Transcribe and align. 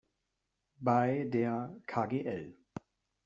Bei 0.79 1.25
der 1.29 1.79
Kgl. 1.85 2.55